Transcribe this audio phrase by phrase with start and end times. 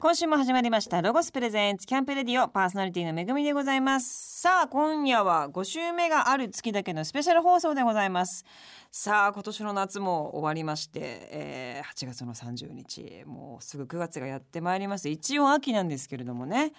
[0.00, 1.02] 今週も始まりました。
[1.02, 4.40] ロゴスプレゼンツキャンプレディオパーソナリティのめぐみでございます。
[4.40, 8.44] さあ今夜は5週目がある月だけのスペシャル放送でございます。
[8.92, 11.00] さあ今年の夏も終わりまして、
[11.32, 15.08] えー、8月の30日もうすぐ9月がやってまいります。
[15.08, 16.70] 一応秋なんですけれどもね。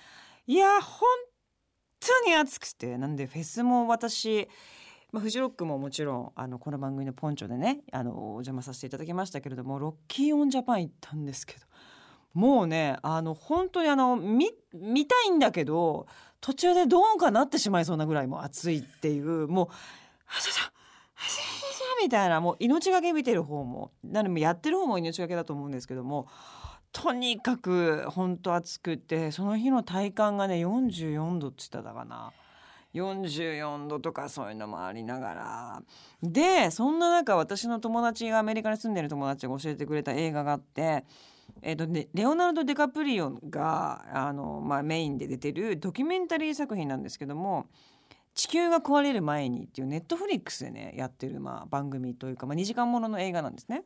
[0.48, 1.10] いや本
[2.00, 4.48] 当に暑くてなんでフェスも私
[5.12, 11.69] まあ、フジロックももちろんあのこの番組のポンチョでねあのお邪魔させていただきましたけれどもロッキーオンジャパン行ったんですけど。
[12.34, 16.08] もうねあの本当にあの見見たいんだけど
[16.42, 19.68] 途中でどうかなってしまいそうなぐらいもう暑いっていうもう
[20.26, 20.72] 「はしゃしゃ」
[22.02, 26.28] みたいなもう命がけ見てる方もなのでやってる方も命がけだと思うんですけども
[26.92, 32.32] とにかく本当暑くてその日の体感がね44度って言っただかな。
[32.96, 35.84] 44度とかそういうのもありながら
[36.24, 41.06] でそんな中私の友達がアメリカに住んでる友達が教えてくれた映画があって
[41.62, 47.68] えーとね、レオナルド・デカプリオがあの、まあ、メインで出てるドキュメンタリー作品なんですけども
[48.36, 53.84] 「地球が壊れる前に」っていうネットフリックスでねやってる、まあ、番組というか、まあ、2時間ものの映画なんですね。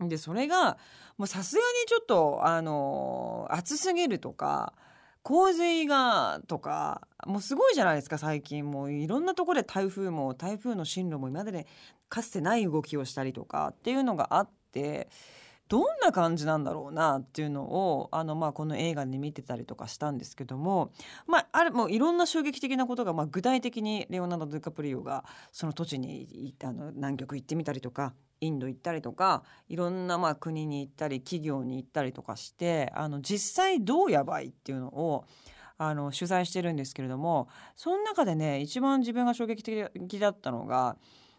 [0.00, 0.78] でそれが
[1.26, 4.72] さすがにちょっとあの暑すぎるとか
[5.22, 11.66] 洪水がとかもうすごいじゃないですか最近もういろんなとこで台風も台風の進路も今まで
[12.08, 15.08] かつてない動きをしたりとかっていうのがあって
[15.68, 20.92] どんな感じなんだろうなっていうのをあの、まあ、この映画で見てたりとかしたんですけども、
[21.26, 35.24] まあ、あれもいろんな衝撃的なことが、まあ、具体的にレオナルド・ディカプリオがその土地にあの南極行ってみたりとかインド行ったりとかいろんなまあ国に行ったり企業に行ったりとかしてあの実際どうやばいっていうのを
[35.76, 40.96] あの取材してるんですけれどもその中でね一番自分が衝撃的だったのが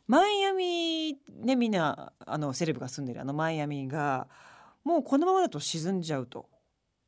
[0.10, 4.28] マイアミでみんなあのセレブが住んでるあのマイアミが
[4.84, 6.50] もうこのままだと沈んじゃうと。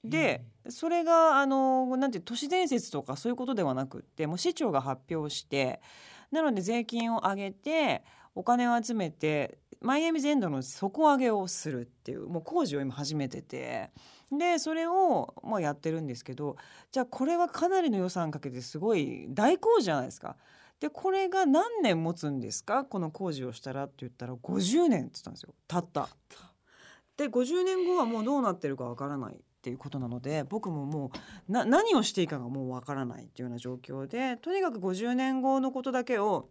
[0.03, 5.81] で、それがあのなんて都市伝説とかそういうことではなくってもう市長が発表して
[6.29, 8.03] なので税金を上げて
[8.35, 13.89] お金を集めてマイアミ全土の底上げをするっていうもう工事を今始めてて
[14.31, 16.55] でそれをまあやってるんですけど
[16.91, 20.35] じゃあこれはかなりの予算かけてすごい大工事じゃないですか。
[20.81, 22.83] でこれが何年持つんですか？
[22.83, 26.09] この工事をしたらって言ったら50年って言ったんですよたった。
[27.15, 31.11] で50年後はもうどうなってるかわからないっていうことなので僕もも
[31.47, 36.49] う何をしていいかがもうわからないっていうような状況でとにかく50年後のことだけを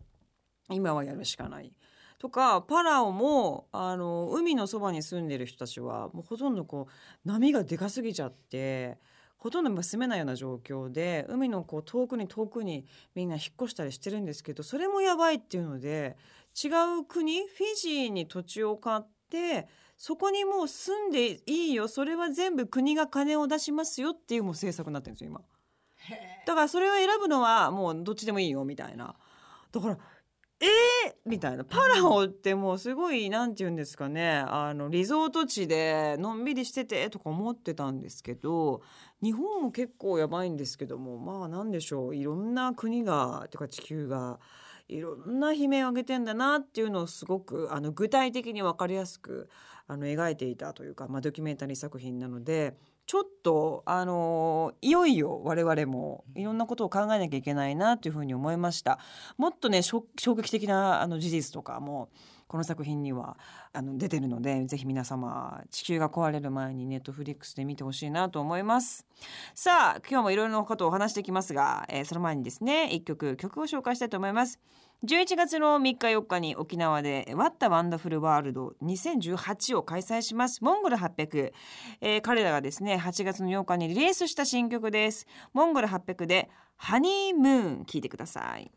[0.71, 1.73] 今はやるしかない。
[2.21, 8.99] とかパラオもあの海のそばに住んでる人たちはもうほとんどこう波がでかすぎちゃって
[9.41, 16.17] ほとんど住めないような状況で海のこう遠くに遠くにみんな引っ越したりしてるんですけどそれもやばいっていうので
[16.63, 16.69] 違
[17.01, 25.41] う国フィジーに土地を買ってそこにもう住んでいいよそれは全部国が金を出しますよっていうもう政策になってるんですよ今。
[26.47, 29.15] だからそれを選ぶのはもうどっちでもいいよみたいな。
[29.73, 29.99] だから
[30.61, 31.65] えー、みたいな。
[31.65, 34.45] パラオってもうすごいなんて言うんですかね。
[34.47, 38.83] あのリゾート地でのんびりしててとか思ってたんですけど
[39.23, 42.17] 日本も結構やばいんですけどもまあなんでしょう。
[42.17, 44.39] いろんな国がとか地球が
[44.89, 49.49] いろんな悲鳴を上げてんだなっていうのをすごくあの具体的に分かりやすく
[49.87, 52.77] あの描いていたというか、まあ、ドキュメンタリー作品なので
[53.11, 59.01] ちょっとあのいよいよ我々もいろんなことを考えなきゃいけないなというふうに思いました。
[59.37, 62.09] もっとね衝撃的なあの事実とかも
[62.47, 63.37] この作品には
[63.73, 69.05] あの出てるのでぜひ皆様地球が壊れる前にネットフリックスで見てほしいなと思います。
[69.57, 74.61] さあ今日もいろいろなことをお話していきますが、えー、その前にですね一曲曲を紹介したいと思います
[75.03, 80.63] 11月の3日4日に沖縄で「ワッタワンダフルワールド2018」を開催します。
[80.63, 81.53] モンゴル800、
[82.03, 85.27] えー、彼らがですね8月の8日にリリースした新曲です。
[85.55, 88.71] モンゴル800で「ハニームーン」聴いてください。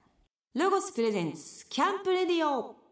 [0.55, 2.82] ロゴスプレゼンスキャンプレディオ。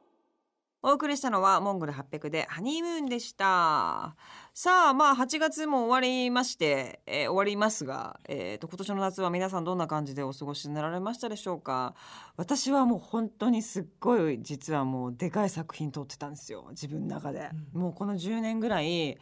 [0.83, 4.15] お送りしたのはモンゴル800でハニームーンでした。
[4.55, 11.93] さあまあ8月も終わりまして、えー、終わりますが、えーと、今年の夏は皆さんどんな感じでお過ごしになられましたでしょうか。
[12.35, 16.65] 私はもう本当にすっごい実はもうでかい作品撮ってたんですよ。
[16.71, 19.19] 自分の中で、うん、もうこの10年ぐらい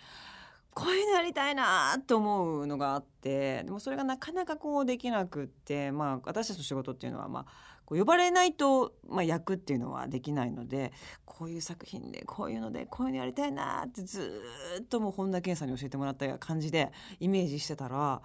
[0.73, 7.45] こういうのやりたいなと思うのがあってでもそれがなかなかこうできなくってまあ私たちの仕事っていうのはまあ
[7.89, 10.94] こう呼ばれないと、まあ、役っていうのはできないので
[11.25, 14.44] こういう作品でこういうのでこういうのやりたいなってず
[14.81, 18.21] っともう本田健さんに教えてもらった感じでイメージしてたら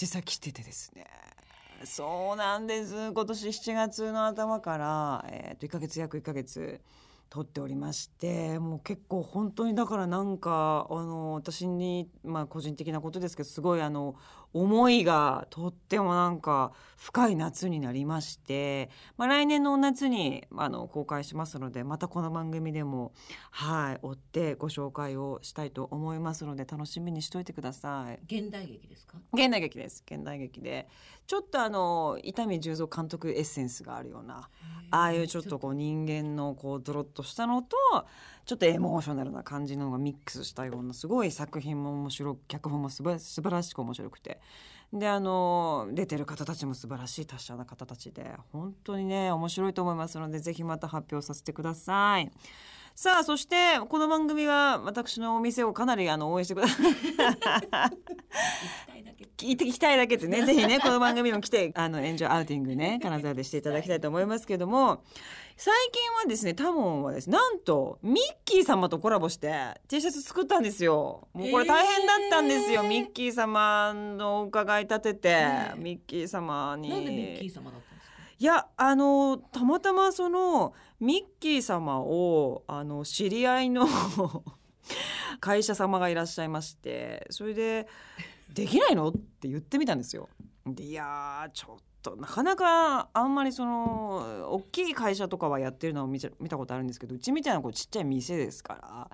[0.00, 1.04] 実際来ててですね。
[1.84, 3.12] そうなんです。
[3.12, 6.80] 今年7月の頭から、えー、と1ヶ月約1ヶ月
[7.28, 14.14] 撮っておりましてもう結構本当にだからなんかあの私にまあ個人的なことですけどすごいあの
[14.54, 18.88] 思いがとってもなんか深い夏になりまして、
[19.18, 23.12] まあ、来年の夏にあの公開しますのでまたこの番組でも
[23.50, 28.20] はい追ってご紹介をしたいと思いますので楽しみにしといてください。
[28.24, 29.18] 現代劇ですか？
[29.34, 30.02] 現代劇です。
[30.10, 30.88] 現代劇で
[31.26, 34.48] ちょっとあの伊丹十三監督エッセンスがあるような
[34.90, 37.76] ああいうちょっとこう人間のこうドロッとしたのと
[38.44, 44.40] ちょっとエモーショナルな感じのがミックスしたようなすごい作品も面白く脚本もすば素晴らしく面白くて
[44.92, 52.30] であの出てる方たちも素晴らしい達者な方たちで本当にね面白いと思いますのでぜひまた発表させてください。
[52.96, 56.86] さあそしてこの番組は私のお店をかなりあの応援してください。
[59.36, 65.04] 聞いて聞きたいだけってねぜひねこの番組も来て あのエンジョイアウティングね金沢でしていただきたいと思いますけども
[65.58, 68.14] 最近はですねタモンはですねなんとミッ
[68.46, 69.52] キー様とコラボして
[69.88, 71.28] T シャツ作ったんですよ。
[71.34, 76.88] もうこれ大変だったんですよ、えー、ミッキー様の伺い立てて、えー、ミッキー様に。
[76.88, 77.95] なんでミッキー様だった
[78.38, 83.86] いやあのたまたまそのミッキー様をあの知り合いの
[85.40, 87.88] 会社様がいらっしゃいましてそれで
[88.52, 90.28] 「できないの?」って言ってみたんですよ。
[90.66, 99.10] でいやちょっとなかなかあんまりその大きい会社とかはやってるのを見見たことあるんですけどうちみたいなこうちっちゃい店ですから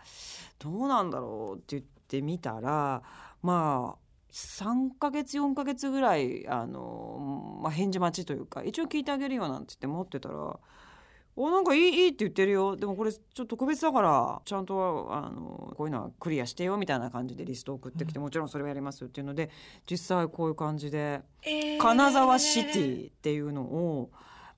[0.58, 3.02] どうなんだろうって言ってみたら
[3.42, 4.01] まあ
[4.32, 10.58] 3ヶ月4ヶ月ぐらいあの、まあ、返事待ちというか一応聞いてあげるよなんて言って持ってたら
[11.36, 19.50] 「おなんかいいいいって言ってるよでもこれちょっと特別だからちゃんとあのこういうのはクリアしてよ」みたいな感じでリストを送ってきて、もちろんそれをやりますっていうので
[19.90, 24.10] 実際こういう感じで、えー、金沢シティっていうのを。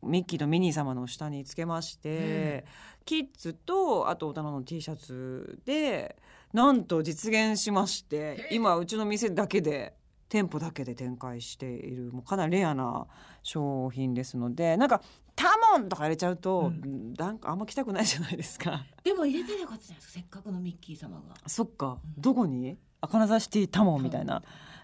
[0.07, 2.65] ミッキーとミニー様の下につけまして、
[2.99, 6.17] うん、キッズとあと大人の T シャツで
[6.55, 9.93] なんと実現しまして今うちの店だけで
[10.29, 13.07] 店舗だけで展開しているもうかなりレアな
[13.43, 15.03] 商品ですのでなんか
[15.37, 18.87] 「タモン!」とか入れちゃうと、うん、なんかあんま来たくないじゃないですか。
[19.03, 21.35] でも入れたらよかったじゃないですかせっかくのミッキー様が。
[21.47, 22.77] そっか、うん、どこに？
[23.01, 24.43] あ金沢シティタモンみたいな。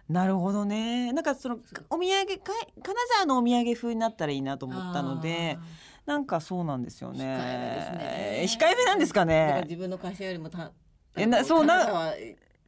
[0.08, 1.12] なるほどね。
[1.12, 2.52] なんかそのお土産か
[2.82, 5.56] 金沢のお土産風になったらいいなと思ったので
[6.04, 7.24] なんかそうなんですよね。
[7.24, 8.66] 控えめですね。
[8.66, 9.60] 控えめなんですかね。
[9.64, 10.72] 自分の会社よりもた
[11.16, 12.12] えなそうな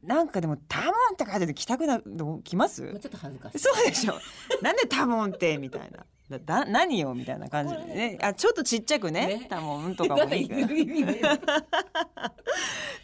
[0.03, 2.03] なんかでも「タモン」って書いてて来たくなる
[2.43, 2.81] 来ます？
[2.81, 3.59] ちょっと恥ずかしい。
[3.59, 4.15] そうでしょ。
[4.61, 6.05] なんで「タモン」ってみたいな。
[6.45, 7.81] だ何よみたいな感じで。
[7.85, 8.17] ね。
[8.21, 10.49] あちょっとちっちゃくね「タモン」とかもいい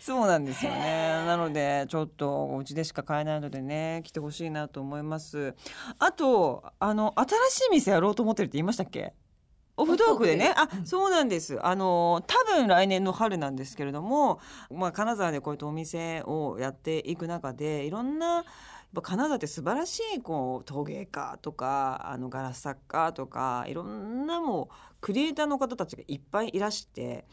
[0.01, 1.23] そうなんですよね。
[1.25, 5.53] なのでちょっとお家でしか買えないのでね来てほしいなと思います。
[5.99, 9.13] あとあの新しい店やろうと思ってるって言いましたっけ？
[9.79, 10.53] オフトークでね。
[10.55, 11.57] あ、そうなんです。
[11.65, 14.39] あの多分来年の春なんですけれども、
[14.69, 18.43] まあ、金沢でこうやってお店をやっていく中でいろんな
[19.01, 24.67] 金沢って素晴らしいこう陶芸家とかあのガラス作家とかいろんなもう
[24.99, 27.25] クリエイターの方たちがいっぱいいらして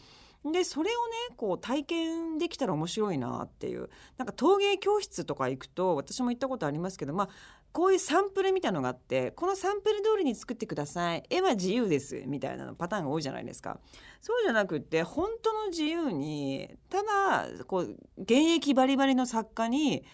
[0.52, 3.88] でそれをねこう体験できたら面白いなっていう。
[4.16, 7.28] なんか陶芸教室とか行くと私も行ったことありますけどまあ
[7.76, 11.25] こういうサンプルみたいのがあってこのサンプル通りに作ってください。
[11.28, 12.23] 絵は自由です。
[12.26, 13.78] みたいなのパターンが多いじゃないですか。
[14.23, 20.06] そうじゃなくって本当の自由にただこう現役バリバリの作家に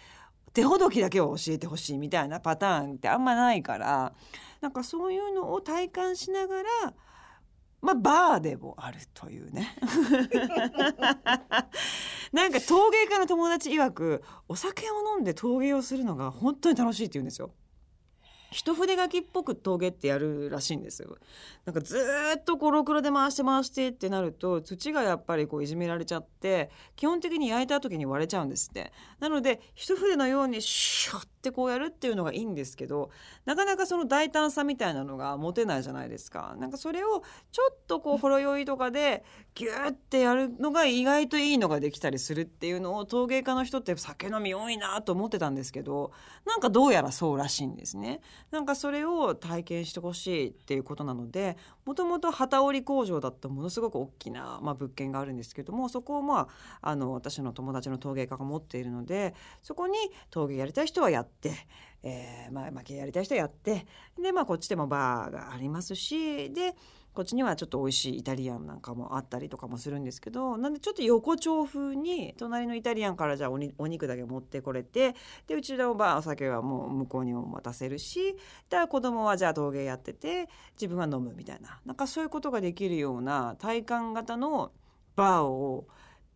[0.52, 4.12] 手ほどきだけを教えてほしいみたいなパターンってあんまないから
[4.60, 6.94] なんかそういうのを体感しながら
[7.80, 9.76] まあバーでもあるというね。
[12.32, 17.52] なんか陶芸家の友達曰くお酒を飲んで陶芸をするのが本当に楽しいって言うんですよ。
[18.52, 21.16] 一筆書きっぽく陶芸ってやるらしいんですよ。
[21.64, 21.98] なんかず
[22.38, 28.92] っとこうろくろで回して回してってなると土がやっぱりこういじめられちゃって基本的に焼いた時に割れちゃうんですって。
[29.20, 33.10] なので一筆のようにシュッってこうやるっていうのがいいんですけど
[33.44, 36.54] なかなかその大胆さみたいなのが持てないじゃないですか。
[36.58, 46.12] なんかそれをちょっとこうほろ酔いとかでギューってやるのが意外といいのができたりするっていうのを陶芸家の人って酒飲み多いなと思ってたんですけど
[46.46, 48.20] なんかどうやらそうらしいんですね。
[48.50, 56.48] なんかそれを体験してほしいっていうことなのでもともと機織り工場だったものすごく大きな、まあ、物件があるんですけどもそこをま
[56.80, 59.96] ああの私の友達の陶芸家が持っているのでそこに
[60.30, 61.52] 陶芸やりたい人はやって。
[62.04, 63.86] えーまあ、負やりたい人はやって
[64.20, 66.74] で、まあ、こっちでもバーがありますしで
[67.14, 75.14] こっちにはちょっと美味しいイタリアンなんかもあったりとかもするんですけどなんでちょっと横丁風に隣のイタリアンからじゃあおお肉だけ持ってこれて
[75.46, 78.36] でうちのばお酒はもう向こうにも渡せるし
[78.70, 84.72] で子供はじゃあ陶芸やってて自分は飲むみたいななんかそういうことができるような体感型の
[85.14, 85.86] バーを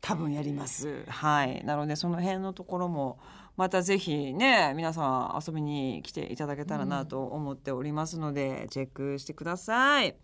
[0.02, 3.18] 多分やりますはいなのでその辺のところも
[3.56, 10.14] またぜひね皆さん遊びに来ていただけたらなと思っておりますので、チェックしてください。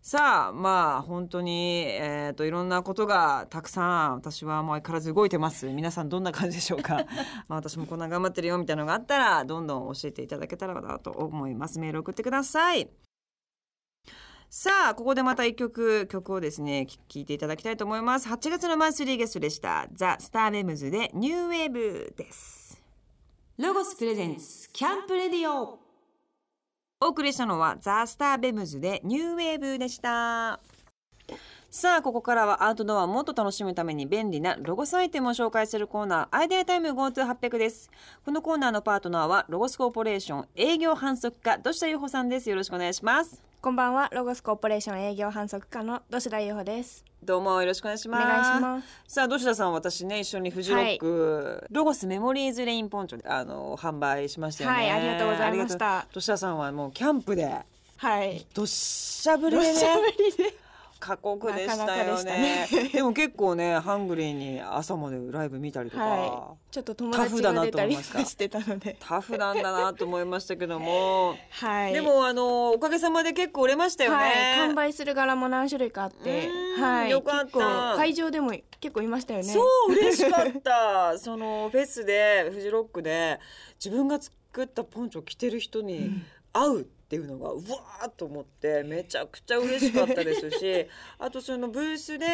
[0.00, 5.66] さあまあ本当に、えー、といろんなことがたくさん私はもう相変わらず動いてます。
[5.68, 7.04] 皆さんどんな感じでしょうか？
[7.48, 11.78] まあ私もこんな頑張ってるよみたいなのがあったらどんどん教えていただけたらなと思います。
[11.78, 12.88] メール送ってください。
[14.48, 18.28] さあここでまた一曲曲をですね聴いていただきたいと思います。
[18.30, 19.88] 8月のマンスリーゲストでした。
[19.92, 22.80] ザ・スターベムズでニューウェーブです。
[23.58, 25.87] ロゴスプレゼンツキャンプレディオ。
[27.00, 30.58] お送りしたのはザ・スターベムズでニューウェーブでした。
[31.70, 37.90] さあここからはアウトドアをもっと楽しむために便利なロゴスアイテムを紹介するコーナーアイデアタイム GoTo800 です。
[38.24, 42.48] このコーナーのパートナーはロゴスコーポレーション営業販促課土下由穂さんです。
[42.48, 43.42] よろしくお願いします。
[43.60, 47.04] こんばんは、ロゴスコーポレーション営業販促課の土田優穂です。
[47.22, 48.24] どうもよろしくお願いしおます。
[48.26, 48.88] 願いします。
[49.06, 54.76] さあ土田さん私ね一緒にフジロック、ロゴスメモリーズレインポンチョあの販売しましたよね。
[54.76, 56.06] はいありがとうございました。
[56.14, 57.54] 土田さんはもうキャンプで
[57.98, 58.46] はい。
[58.54, 59.72] どっしゃぶりでね。
[59.74, 60.67] 土砂降りで。
[60.98, 62.88] 過酷でしたなかなかよでねね。
[62.92, 68.96] でも結構ねハングリーに朝までライブ見たりとか、はちょっと友達が出たりと思いましてたので。
[69.00, 71.92] タフなんだなと思いましたけども、はい。
[71.92, 76.48] でもあのおかげさまで結構売れましたよね、はい、完売する柄も何種類かあって。
[76.48, 76.82] う、ん。
[76.82, 77.10] はい。
[77.10, 77.94] よかった。
[77.96, 79.44] 会場でも結構いましたよね。
[79.44, 81.18] そう嬉しかった。
[81.20, 83.38] そのフェスでフジロックで
[83.82, 86.10] 自分が作ったポンチョを着てる人に
[86.52, 90.86] 会うっていうのがうわーっと思ってめちゃくちゃ嬉しかったですし
[91.18, 92.26] あとそのブースで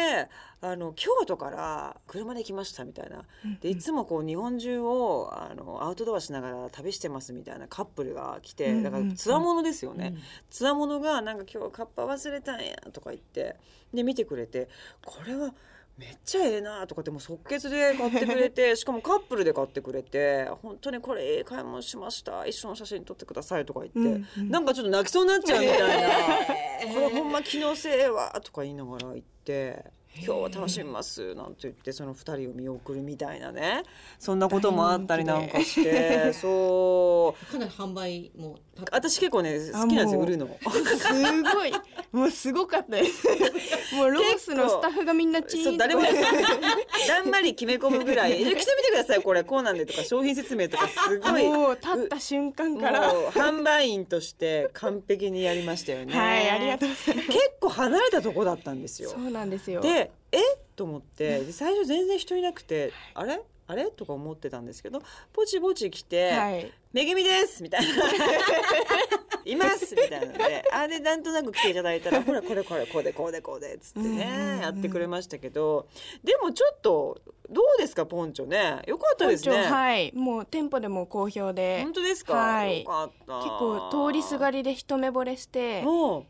[0.59, 3.23] あの京都から車で来ましたみたいな。
[3.61, 10.11] でいつもこう日本中をあのアウトドアしながら旅してますみたいなカップルが来てだからつわものですよね。
[10.13, 10.21] うん。
[10.49, 13.55] つわものがなんか今日カッパ忘れたんやとか言って
[13.93, 14.67] で見てくれて
[15.05, 15.55] これは
[15.97, 24.49] めっちゃええなとかってもう即決で買ってくれて しかもカップルで買ってくれて本当にこれええ買い物しました一緒の写真撮ってくださいとか言って、うんうん。
[24.49, 26.07] なんかちょっと泣きそうになっちゃうみたいな、
[26.93, 30.05] これほんま気のせいえわとか言いながら言って。
[30.17, 33.83] 今日は楽しみますなんて言ってその二人を見送るみたいなね。
[34.17, 37.51] そんなこともあったりなんかして そう。
[37.51, 40.47] かなり販売もた私結構ね好きなんですよ売るの。
[40.47, 41.71] すごい、
[42.11, 43.25] もうすごかったです。
[43.95, 53.13] もうロゴスのスタッフがみんなチーン誰もだんまり決め込むぐらい「え来てみてくださいこれこうなんで」とか商品説明とかすごいもう立った瞬間から。
[53.31, 56.13] 販売員として完璧にやりましたよね。
[56.13, 57.27] はい、ありがとうございます。
[57.27, 59.17] 結構離れたとこだったんですよそ。
[59.17, 59.81] うなんですよ。
[59.81, 60.39] でえ？
[60.75, 63.41] と思ってで最初全然人いなくてあれ？
[63.67, 63.85] あれ？
[63.91, 65.01] とか思ってたんですけど
[65.33, 66.71] ポチポチ来てはい。
[66.95, 67.87] 「めぐみです」みたいな
[69.45, 75.87] 「います」みたいなのであでなんとなく来ていただいたら「ほらこれこれこうでこうでこうで」っつってねんやってくれましたけど
[76.23, 78.81] でもちょっとどうですかポンチョね？
[78.87, 79.65] よかったですね。
[79.65, 81.81] はい、もう店舗でも好評で。
[81.83, 82.79] 本当ですか、はい。
[82.79, 83.37] よかった。
[83.37, 85.83] 結構通りすがりで一目惚れして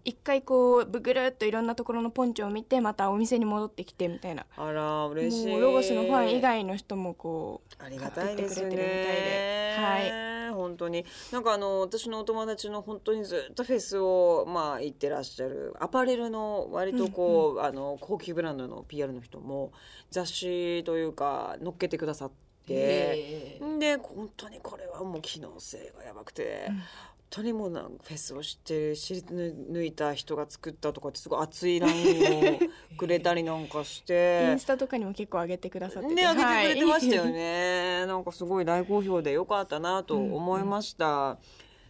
[0.04, 4.46] 一回こうぐるっといろんなところのポンチョを見てまたお店に戻ってきてみたいな。
[4.58, 5.48] あら嬉しい。
[5.54, 8.62] もうロゴスのファン以外の人もこうありがたいですね。
[8.64, 10.36] 買ってってくれてるみたいで。
[10.52, 11.06] 本当に。
[11.32, 19.72] なんかあの私のお友達の本当にずっとフェスをまあ行ってらっしゃるアパレルの割とこう、あの高級ブランドの PR の人も
[20.12, 22.36] 雑誌というか載っけてくださって。
[22.68, 26.82] えーで本当にこれはもう機能性がやばくて、本
[27.30, 32.60] 当にもうなんかフェスを知って知り抜いた人が作ったとかってすごい熱い LINE を
[32.98, 38.06] くれたりなんかしイてンスタとかにも結構上げてくださっててね、上げてくれてましたよはいね。
[38.06, 41.38] なんかすごい大好評でよかったなと思いました。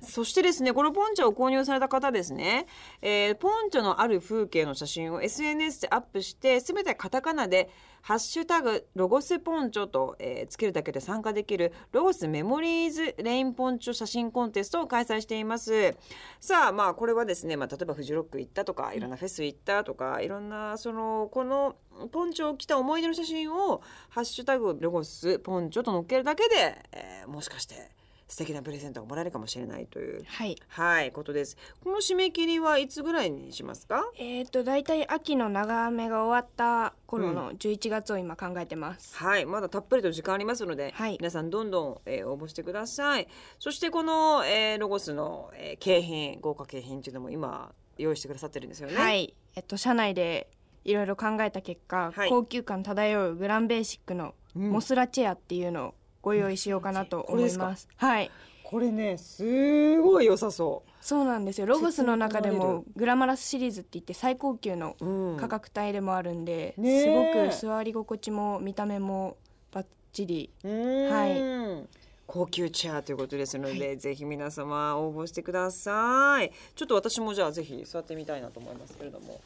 [0.05, 2.67] そしてですね、このポンチョを購入された方ですね、
[3.01, 7.69] えーポンチョのある風景の写真を SNS でアップして、すべてカタカナで、
[8.01, 15.95] ハッシュタグロゴスポンチョと、えーつけるだけで参加できるロゴスメモリーズレインポンチョ写真コンテストを開催しています。
[16.39, 21.75] さあまあこれはですね、まあ、例えばフジロック行ったとかいろんなフェス行ったとかいろんなそのこの
[22.12, 26.55] ポンチョを着た思い出の写真を「ハッシュタグロゴスポンチョ」と載っけるだけで、
[26.91, 27.89] えーもしかして
[28.27, 30.24] 素敵なプレゼントがもらえるかもしれないという。
[30.25, 30.55] はい。
[30.67, 31.12] はい。
[31.12, 31.58] ことです。
[31.84, 34.03] この締め切りはいつぐらいにしますか？
[34.17, 41.17] えっ、と大体秋の長雨が終わった頃の11月を今考えてます、はい、まだたっぷりと時間ありますので、はい。
[41.20, 43.27] 皆さんどんどん、えー応募してください。
[43.60, 48.96] そしてこの、えーロゴスの、えー景品、豪華景品っていうのも今用意してくださってるんですよね。
[48.96, 49.36] はい。
[49.55, 50.50] えっと社内で
[50.84, 52.29] いろいろ考えた結果、はい。
[52.29, 54.72] 高級感漂うグランベーシックのうん。
[54.72, 55.94] モスラチェアっていうのを
[56.25, 58.32] ご用意しようかなと思います、はい。
[58.63, 61.67] これねすごい良さそそうなんですよ。
[61.67, 67.51] ロゴスの中でもグラマラスシリーズって言って最高級のう、うん、価格帯でもあるんで、ねえ。
[67.53, 69.38] すごく座り心地も見た目も
[69.72, 70.50] バッチリ。
[70.63, 71.88] はい。
[72.25, 76.51] 高級チェアということですので、ぜひ皆様応募してください。
[76.75, 79.39] ちょっと私もじゃあぜひ座ってみたいなと思いますけれども。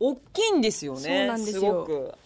[0.00, 1.00] 大きいんですよね。
[1.00, 1.72] そうなんですよ。
[1.74, 2.12] ごく。
[2.14, 2.16] あ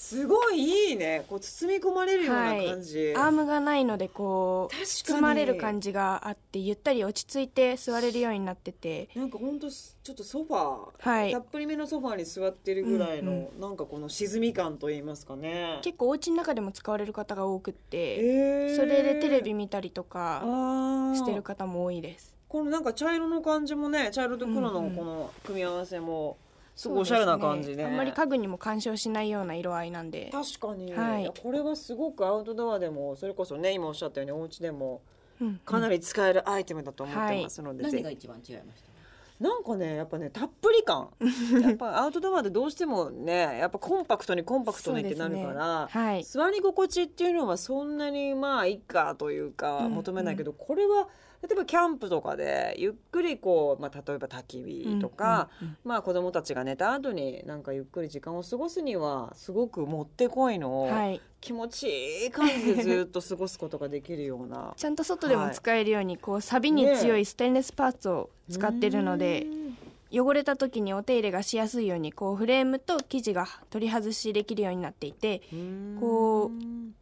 [0.00, 1.26] すごいいいね。
[1.28, 2.66] こう包み込まれるようなはい。
[2.66, 9.10] 感じ、アームがないのでこう包まれる感じがあってゆったり落ち着いて座れるようになってて。
[9.14, 11.30] なんかほんとちょっとソファー、はい。
[11.30, 15.80] たっぷりめのソファーに座ってるぐらいの、うんなんかこの沈み感といいますかね。
[15.82, 18.76] 結構お家の中でも使われる方が多くって、えー。
[18.76, 20.42] それでテレビ見たりとか
[21.14, 22.34] してる方も多いです。
[22.48, 24.96] このなんか茶色の感じもね茶色と黒のうんうん。
[24.96, 26.38] この組み合わせも
[26.80, 27.84] すごいおしゃれな感じでそうすね。
[27.84, 31.30] あんまり家具にも干渉しないような色合いなんで、確かに、はい。
[31.42, 35.02] これはすごくアウトドアでもそれこそね今おっしゃったようにお家でも
[35.40, 37.96] うんかなり使えるアイテムだと思ってますので、ぜひ。
[37.96, 38.90] 何が一番違いました？
[39.44, 41.10] なんかねやっぱねたっぷり感。
[41.62, 46.24] やっぱアウトドアでどうしてもねやっぱコンパクトにコンパクトにってなるから、はい。
[46.24, 49.92] 座り心地っていうのはそんなにまあいいかというかうん。
[49.92, 51.08] 求めないけど、これは
[51.42, 61.88] 例えばキャンプとかでゆっくりこう、まあ、例えば焚き火とか、うんうんまあ子供たちが寝た後になんかゆっくり時間を過ごすにはすごくもってこいの、はい、気持ち
[62.24, 64.74] いい感じでずっと過ごすことができるような。
[64.76, 69.46] ちゃんと外でも使えるように、こう錆に強いステンレスパーツを使ってるので、
[70.12, 75.42] 汚れた時にお手入れがしやすいようにこうフレームと生地が取り外しできるようになっていて
[76.00, 76.50] こ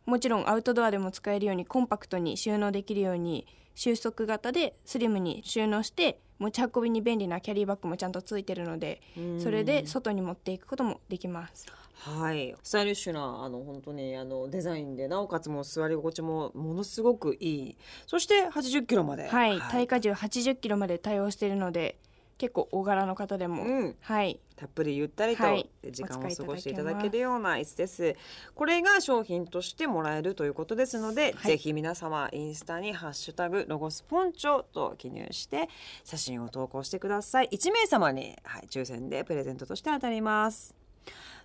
[0.04, 3.46] もちろんアウトドアでも使えるようにコンパクトに収納できるように
[3.78, 9.40] 収束型でスリムに収納して持ち運びに便利なキャリーバッグもちゃんとついてるのでうん。
[9.40, 11.64] それで外に持っていくこともできます。
[11.94, 17.76] はい、スタイリッシュなあの本当にあのデザインでなおかつもう座り心地もものすごくいい。
[18.08, 19.28] そして80キロまで。
[19.28, 22.00] はい、耐荷重80キロまで対応しているので
[22.38, 28.16] 結構大柄の方でも、うんはいたっぷりゆったりとはい時間を過ごしていただけるような椅子です。
[28.54, 35.68] これが商品としてもらえるということですので、はいぜひ皆様インスタにハッシュタグロゴスポンチョと記入して
[36.04, 37.48] 写真を投稿してください。
[37.52, 40.74] 1名様に、はい、抽選でプレゼントとして当たります。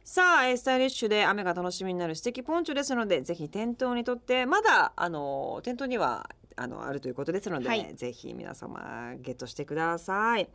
[0.05, 10.49] さあ、えースタイリッシュで雨が楽しみになる素敵ポンチョですので、ぜひ店頭にとって、まだ、あの、店頭には、あの、あるということですので、はいぜひ皆様ゲットしてください。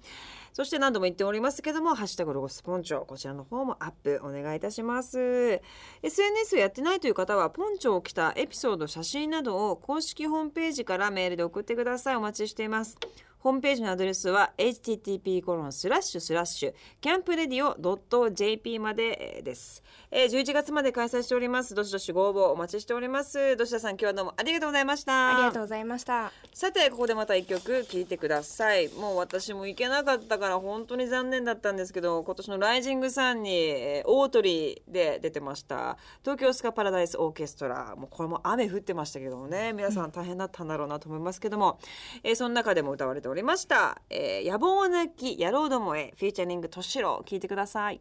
[0.52, 5.60] そして何度も言っておりますけども、ハッシュタグロゴスポンチョ、こちらの方もアップお願いいたします。
[6.02, 12.16] SNS をやってないという方は、ポンチョを着たエピソード、写真などを公式ホームページからメールで送ってください。
[12.16, 12.98] お待ちしています。
[13.38, 21.74] ホームページのアドレスは http コロンスラッシュスラッシュキャンプレディオ .jp までえーです、えー、11月まで開催しております。
[21.74, 23.56] どしどしご応募お待ちしております。
[23.56, 25.36] どし田さん今日はどうもありがとうございました。
[25.36, 26.32] ありがとうございました。
[26.54, 28.88] さてここでまた一曲聴いてください。
[28.88, 35.98] もう私も行けなかったから本当に残念だったんですけど今年のライジングさんに、えー、大鳥で出てました。
[36.22, 37.94] 東京スカパラダイスオーケストラ。
[37.96, 39.72] もうこれも雨降ってましたけどもね。
[39.74, 41.78] 皆さん大変だったんだろうなと思いますけども、
[42.22, 48.00] えー、その中でも歌われておりました「えー、野望なき野郎どもへ」フィーチャリングとしろ聴いてください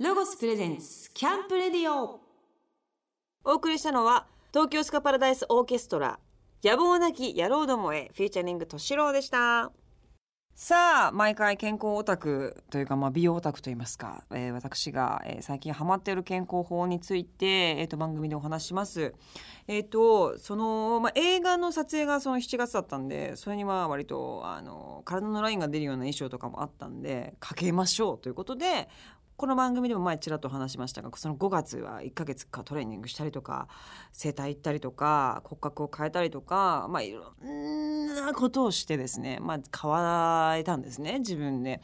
[0.00, 2.20] ロゴスプレゼンツキャンプレディオ
[3.44, 6.20] お送りしたのは東京スカパラダイスオーケストラ
[6.62, 9.72] 野望なき野郎どもへフィーチャリングとしろうでした
[10.60, 17.46] さあ毎回健康オタクというか、まあ、美容オタクといいますか、えー私が、えー最近ハマっている健康法について、
[17.78, 19.14] えー、と番組でお話しします。
[19.68, 28.88] えっ、とその、まあ、映画の撮影がその7月だったんでそれには割とあの体のラインが出るような衣装とかもあったんでかけましょうということで
[29.38, 33.68] この番組でも前ちらっと話しましたがその5月は1ヶ月かトレーニングしたりとか
[34.12, 41.80] 整体行ったりとか骨格を変えたりとかまあいろんなことをしてですねまあ変わえたんですね自分で。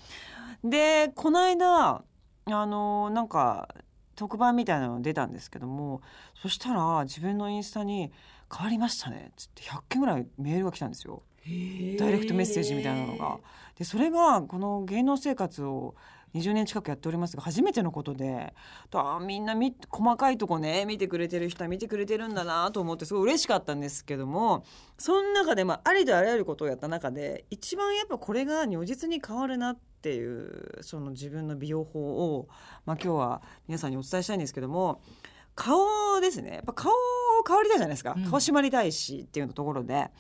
[0.65, 2.03] でこの間
[2.47, 3.69] あのなんか
[4.17, 6.01] 特番みたいなの出たんですけども
[6.35, 8.11] そしたら自分のインスタに
[8.53, 11.23] 「変わりましたね」っつって100件ぐらいメールが来たんですよ。
[11.47, 13.39] ダイレクトメッセージみたいなのが。
[13.79, 15.95] でそれがこの芸能生活を
[16.35, 18.53] 20年近くやっておりますが初めてのことで
[18.93, 24.65] あみんなみ細かいとこね見てくれてる人は見てくれてるんだなと思ってすごい嬉しかったんですけども
[24.99, 32.01] その中で、まあ、ありとあらゆることをやった中で一番やっぱこれが如実に変わるなっていうその自分の美容法
[32.35, 32.49] を、
[32.85, 35.01] まあ、今日は皆さんにお伝えしたいんですけども
[35.55, 36.55] 顔ですね。
[36.55, 36.93] やっぱ顔
[37.47, 38.25] 変わりたいじゃないですか、うん。
[38.25, 40.11] 顔締まりたいしっていうところで。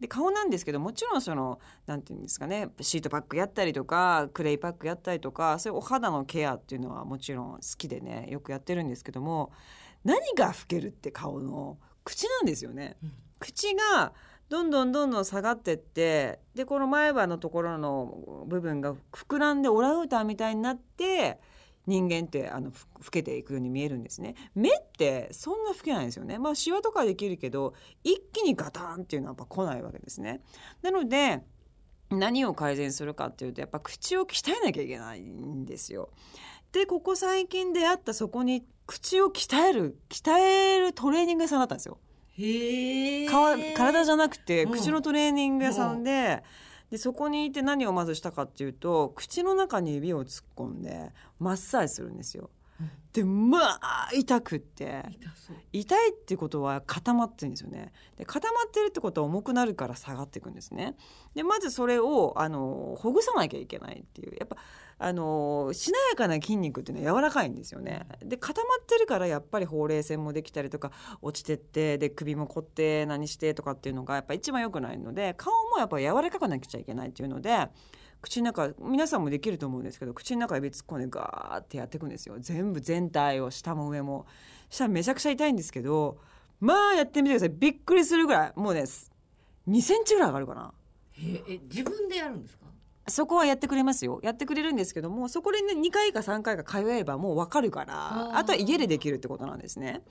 [0.00, 9.52] で顔なんですけどもちろんそのなんていうんですかねシートパックやったりとかクレイパックやったりとかそういうお肌のケアっていうのはもちろん好きでねよくやってるんですけども
[10.04, 12.96] 何が老けるって顔の口なんですよね。
[13.02, 13.12] うん
[13.44, 14.12] 口が
[14.48, 21.38] どんどんどんどん下がってってでこの前歯のところの部分が膨らんでオランウータンみたいになって
[21.86, 24.34] 人間ってあのふ老けていくように見えるんですね。
[24.54, 26.38] 目ってそんな老けないんですよね。
[26.38, 30.40] まあシワとかできるけど一気にガタンっていうのはやっぱ来ないわけですね。
[30.82, 31.42] なので
[32.10, 36.10] 何を改善するかっていうとやっぱ口を鍛えなきゃいけないんですよ。
[36.72, 41.98] でここ最近出会ったそこに口を鍛える鍛えるトレーニング屋さんだったんですよ。
[42.36, 44.72] へえか体じゃなくてうん。
[44.72, 46.42] 口のトレーニング屋さんで,、
[46.94, 52.50] でそこにいて何をまずしたかっていうと口の中に指を突っ込んでマッサージするんですよ。
[52.80, 55.04] うんでまあ痛くって。
[55.72, 57.92] 痛いってことは固まってるんですよね。
[58.16, 60.96] で固まってるってことは重くなるから下がっていくんですね。
[61.34, 64.36] でまずそれをあのほぐさなきゃいけないっていう。
[64.38, 64.56] やっぱ
[64.96, 68.06] あのしなやかな筋肉っていうのは柔らかいんですよね。
[68.20, 77.68] で固まってるからやっぱりほうれい線もできたりとか落ちてってで首も凝って何してとかっていうのがやっぱ一番良くないので顔もやっぱ柔らかくなくちゃいけないっていうので
[78.24, 82.36] 口の中皆さんもできると思うんですけど口の中指突っ込んでガーってやっていくんですよ。
[82.38, 84.24] 全部全体を下も上も。
[84.70, 86.16] したらめちゃくちゃ痛いんですけど
[86.58, 87.48] まあやってみてください。
[87.50, 88.52] びっくりするぐらい。
[88.56, 88.84] もうね
[89.68, 90.72] 2センチぐらい上がるかな。
[91.12, 92.64] へえ自分でやるんですか？
[93.08, 94.20] そこはやってくれますよ。
[94.22, 100.02] やってくれるんですけどもそこでね2回か3回か通えばもう分かるからあとは家でできるってことなんですね。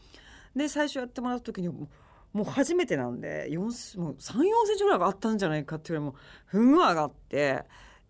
[0.55, 1.87] で最初やってもらった時にも
[2.35, 4.19] う初めてなんで4もう34
[4.67, 7.63] センチぐらい上がったんじゃないかっていうよりもふんわ上がって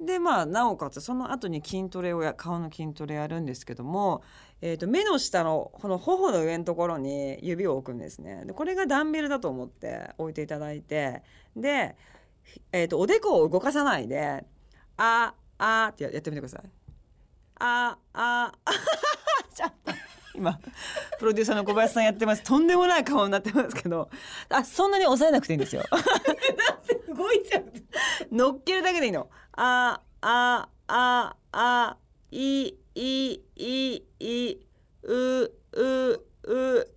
[0.06, 4.24] でまあなおかつその後に筋トレをや顔の筋トレやるんですけども、
[4.62, 11.22] えー、と目の下のこの頬の上のところに指を置くんですねでこれがダンベルだと思って置いていただいて
[11.56, 11.96] で、
[12.72, 14.46] えー、とおでこを動かさないで
[14.98, 16.62] 「ああ」ってやってみてください。
[17.60, 18.52] ああ
[19.54, 19.92] ちょっと
[20.36, 20.60] 今
[21.20, 24.10] プロデューサーの小林さんやってますとんでもない顔になってますけど
[24.50, 25.84] あそんなに抑えなくていいんですよ。
[27.16, 27.66] 動いちゃう
[28.32, 29.30] 乗っけるだけでいいの。
[29.54, 31.98] あ、あ、あ、あ、
[32.32, 34.68] い、い、い、い、
[35.04, 35.44] う、
[35.74, 36.88] う、う。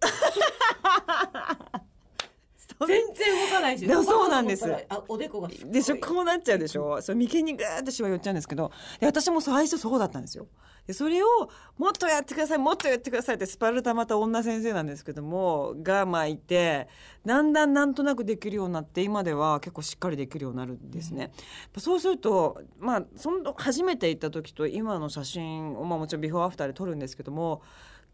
[2.87, 3.87] 全然動かないし。
[3.87, 4.65] そうなんです。
[4.89, 5.49] あおでこが。
[5.49, 5.97] でしょ？
[5.97, 7.01] こうなっちゃうでしょ？
[7.01, 8.71] そう眉間にグーってしわ寄っちゃうんですけど。
[9.01, 10.47] で私も最初そうだったんですよ。
[10.87, 11.27] でそれを
[11.79, 16.87] もっとやってくださいもっとやってくださいってスパルタまた女先生なんですけどもがまあいて
[17.25, 21.31] だんだんなんとなくできるようになって今では結構しっかりできるようになるんですね、やっ
[21.73, 27.63] ぱそうするとまあその初めて行った時と今の写真を、まあ、もちろんビフォーアフターで撮るんですけども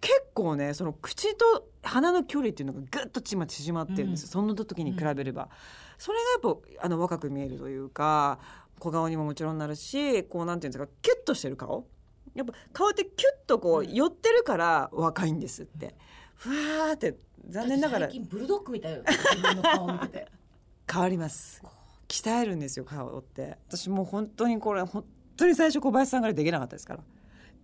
[0.03, 5.49] 結構ねその口と鼻の距離っていうのがぐっと今縮まってるんですよ、その時に比べれば、
[5.97, 8.41] それがやっぱあの若く見えるというか
[8.81, 11.87] 小顔にももちろんなるしこうなんていうんですかキュッとしてる顔。
[12.35, 15.95] やっぱ顔ってキュッとこう寄ってるから若いんですって。
[16.35, 17.17] ふわーって
[17.49, 18.07] 残念ながら。
[18.07, 19.05] 最近ブルドッグみたいよ。
[19.07, 20.29] 自分の顔見てて。
[20.91, 21.63] 変わります。
[22.09, 23.59] 鍛えるんですよ顔って。
[23.69, 25.05] 私もう本当にこれ本
[25.37, 27.01] 当に最初小林さんぐらいできなかったですから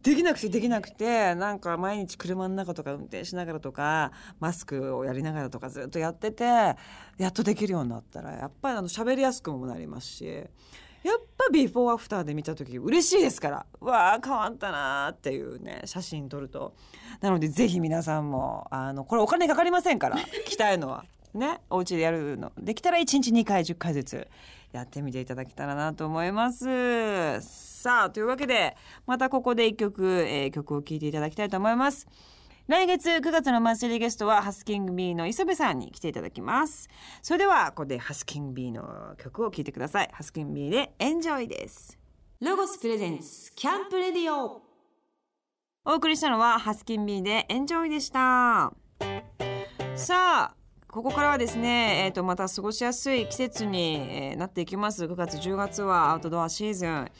[0.02, 6.76] できなくてできなくてなんか毎日車の中とか運転しながらとかマスクをやりながらとかずっとやっててや
[7.28, 10.24] っとできるようになったらやっぱりあの喋りやすくもなりますし
[11.04, 16.74] やっぱビフォーアフターで見た時嬉しいですからわあ変わったなーっていうね写真撮ると。
[17.20, 21.04] なのでぜひ皆さんもあのこれお金かかりませんから 鍛えるのは。
[21.34, 22.52] ねお家でやるの。
[22.58, 24.28] できたら1日2回10回ずつ
[24.72, 27.40] やってみていただけたらなと思います。
[27.40, 28.76] さあというわけで
[29.06, 32.06] またここで一曲、えー曲を聴いていただきたいと思います。
[32.66, 36.90] 来月9月のマンスリーゲストはハスキング B の磯部さんに来ていただきます。
[37.22, 40.10] それではここでハスキング B の曲を聴いてください。
[40.12, 41.98] ハスキング B でエンジョイです。
[42.40, 44.60] ロゴスプレゼンツキャンプレディオ。
[45.86, 48.74] お送りしたのはハスキン B でエンジョイでした。
[49.96, 50.57] さあ
[50.90, 55.04] ここからはですね、えー、とまた過ごしやすい季節に、えーなっていきます。
[55.04, 56.90] 9月10月はアウトドアシーズン。
[56.90, 57.10] 9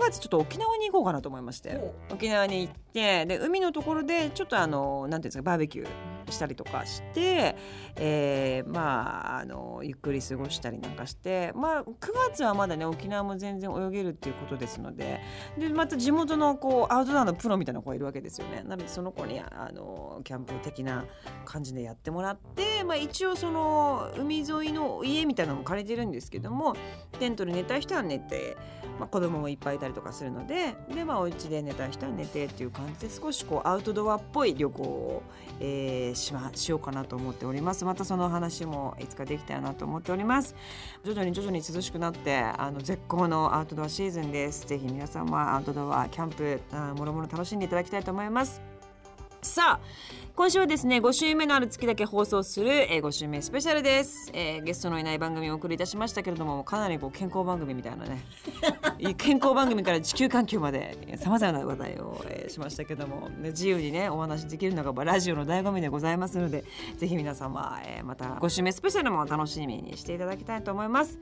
[0.00, 1.76] 月ちょっと沖縄に行こうかなと思いまして。
[1.76, 7.56] ほ沖縄に行ってで海のところでちょっとあのなんていうんですかバーベキューしたりとかして、
[7.96, 11.52] えーまああのゆっくり過ごしたりなんかして。
[11.54, 11.94] まあ9
[12.30, 15.20] 月はまだね沖縄も全然泳げるっていうことですので。
[15.58, 18.62] でまた地元のこうアウトドアのプロみたいな子がいるわけですよね。
[18.64, 21.04] なのでその子にあのキャンプ的な
[21.44, 26.74] 感じでやってもらって、まあ、一応その海沿いの家みたいなのも借りてるんですけども
[27.18, 28.56] テントで寝たい人は寝て、
[28.98, 35.22] まあ、子供もいっぱいいたりとかするのでで、まあ、お家で寝たい人は寝てっていう感じで少しこうアウトドアっぽい旅行を、
[35.60, 37.84] えーしましようかなと思っております。
[37.84, 40.54] またその話もいつかできたらなと思っております。
[41.04, 48.60] 徐々に徐々に涼しくなってあの絶好のアウトドアシーズンですぜひ皆さんはアウトドアキャンプあーもろもろ楽しんでいただきたいと思います
[49.42, 49.80] さあ
[50.36, 58.24] 今週はですね5週目のある月だけ放送する、えー、5週目スペシャルです、えーゲストのいない番組をお送りいたしましたけれどもかなりこう健康番組みたいなね。
[59.16, 66.64] 健康番組から地球環境までさまざまな話題を、えーしましたけども、ね、自由にねお話できるのがまあラジオの醍醐味でございますので
[66.96, 71.18] ぜひ皆様、えーまた5週目スペシャルも楽しみにしていただきたいと思います。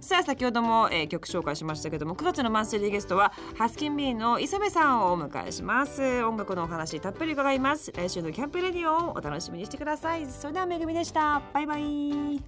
[0.00, 6.24] さあ先ほども、えー曲紹介しましたけども9月のマンスリーゲストはハスキンビーンの磯部さんをお迎えします。
[6.24, 7.92] 音楽のお話たっぷり伺います。
[7.92, 10.26] 来週のキャンプレディオをお楽しみにしてください。
[10.26, 11.40] それではめぐみでした。
[11.52, 12.42] バイバイ。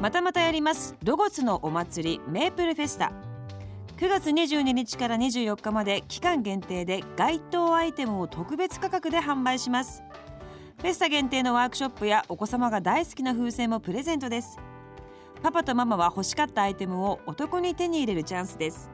[0.00, 0.96] またまたやります。
[1.02, 3.12] ロゴスのお祭りメープルフェスタ。
[3.96, 10.02] 9月22日から24日まで期間限定で該当アイテムを特別価格で販売します。
[10.80, 14.58] フェスタ限定のワークショップやお子様が大好きな風船もプレゼントです。
[15.42, 18.90] パパとママは欲しかったアイテムをお得に手に入れるチャンスです。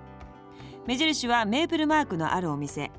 [0.86, 2.90] 目印はメープルマークのあるお店。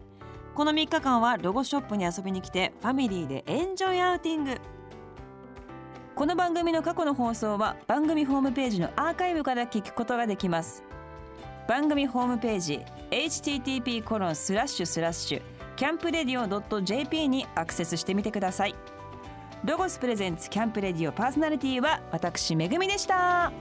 [0.54, 4.60] この3日間はロゴショップに遊びに来てファミリーでエンジョイアウティング。
[6.14, 10.84] この番組の過去の放送は番組ホームページのアーカイブから聞くことができます。
[11.70, 15.42] 番組ホームページ http コロンスラッシュスラッシュ
[15.78, 18.76] キャンプレディオ .jp にアクセスしてみてください。
[19.64, 23.54] ロゴスプレゼンツキャンプレディオパーソナリティは私めぐみでした。